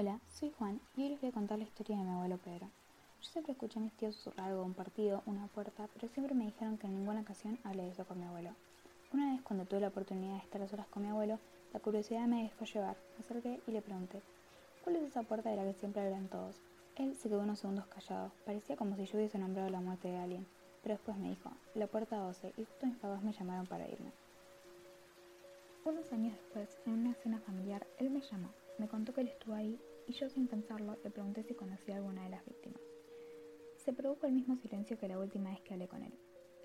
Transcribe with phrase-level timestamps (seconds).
[0.00, 2.70] Hola, soy Juan y hoy les voy a contar la historia de mi abuelo Pedro.
[3.20, 6.44] Yo siempre escuché a mis tíos susurrar algo un partido, una puerta, pero siempre me
[6.44, 8.50] dijeron que en ninguna ocasión hablé de eso con mi abuelo.
[9.12, 11.40] Una vez cuando tuve la oportunidad de estar a solas con mi abuelo,
[11.72, 12.96] la curiosidad me dejó llevar.
[13.16, 14.22] Me acerqué y le pregunté,
[14.84, 16.60] ¿cuál es esa puerta de la que siempre hablan todos?
[16.94, 20.18] Él se quedó unos segundos callado, parecía como si yo hubiese nombrado la muerte de
[20.18, 20.46] alguien,
[20.80, 24.12] pero después me dijo, la puerta 12, y justo mis papás me llamaron para irme.
[25.84, 29.54] Unos años después, en una cena familiar, él me llamó me contó que él estuvo
[29.54, 32.80] ahí y yo sin pensarlo le pregunté si conocía a alguna de las víctimas.
[33.76, 36.14] Se produjo el mismo silencio que la última vez que hablé con él.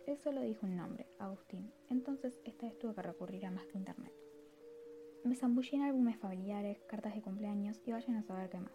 [0.07, 3.77] Él solo dijo un nombre, Agustín, entonces esta vez tuve que recurrir a más que
[3.77, 4.13] internet.
[5.23, 8.73] Me zambullí en álbumes familiares, cartas de cumpleaños y vayan a saber qué más.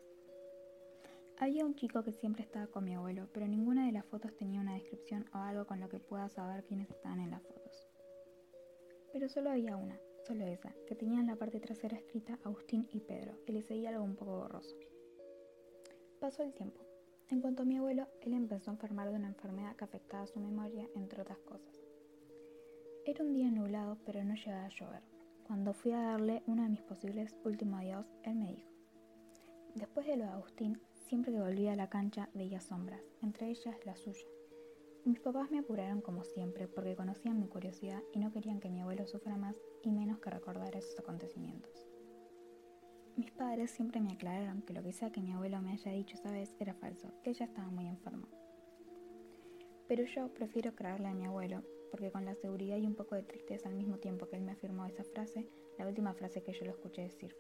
[1.39, 4.61] Había un chico que siempre estaba con mi abuelo, pero ninguna de las fotos tenía
[4.61, 7.89] una descripción o algo con lo que pueda saber quiénes estaban en las fotos.
[9.13, 9.99] Pero solo había una,
[10.29, 13.89] solo esa, que tenía en la parte trasera escrita Agustín y Pedro, y le seguía
[13.89, 14.77] algo un poco borroso.
[16.21, 16.83] Pasó el tiempo.
[17.31, 20.39] En cuanto a mi abuelo, él empezó a enfermar de una enfermedad que afectaba su
[20.39, 21.81] memoria, entre otras cosas.
[23.07, 25.03] Era un día nublado, pero no llegaba a llover.
[25.47, 28.71] Cuando fui a darle uno de mis posibles últimos adiós, él me dijo,
[29.77, 33.77] después de lo de Agustín, siempre que volvía a la cancha veía sombras, entre ellas
[33.87, 34.27] la suya.
[35.09, 38.83] Mis papás me apuraron como siempre porque conocían mi curiosidad y no querían que mi
[38.83, 41.89] abuelo sufra más y menos que recordar esos acontecimientos.
[43.17, 46.15] Mis padres siempre me aclararon que lo que sea que mi abuelo me haya dicho
[46.15, 48.29] esa vez era falso, que ella estaba muy enfermo.
[49.89, 53.23] Pero yo prefiero creerle a mi abuelo porque con la seguridad y un poco de
[53.23, 55.49] tristeza al mismo tiempo que él me afirmó esa frase,
[55.79, 57.35] la última frase que yo lo escuché decir